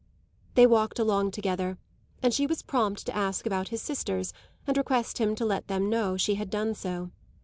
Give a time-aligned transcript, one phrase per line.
[0.55, 1.77] They walked along together,
[2.23, 4.33] and she was prompt to ask about his sisters
[4.65, 7.11] and request him to let them know she had done so.